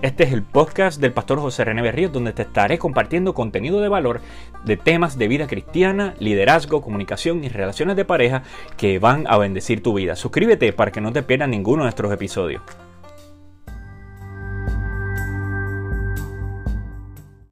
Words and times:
Este 0.00 0.22
es 0.22 0.32
el 0.32 0.44
podcast 0.44 1.00
del 1.00 1.12
pastor 1.12 1.40
José 1.40 1.64
René 1.64 1.82
Berríos 1.82 2.12
donde 2.12 2.32
te 2.32 2.42
estaré 2.42 2.78
compartiendo 2.78 3.34
contenido 3.34 3.80
de 3.80 3.88
valor 3.88 4.20
de 4.64 4.76
temas 4.76 5.18
de 5.18 5.26
vida 5.26 5.48
cristiana, 5.48 6.14
liderazgo, 6.20 6.82
comunicación 6.82 7.42
y 7.42 7.48
relaciones 7.48 7.96
de 7.96 8.04
pareja 8.04 8.44
que 8.76 9.00
van 9.00 9.26
a 9.28 9.38
bendecir 9.38 9.82
tu 9.82 9.94
vida. 9.94 10.14
Suscríbete 10.14 10.72
para 10.72 10.92
que 10.92 11.00
no 11.00 11.12
te 11.12 11.24
pierdas 11.24 11.48
ninguno 11.48 11.82
de 11.82 11.86
nuestros 11.86 12.12
episodios. 12.12 12.62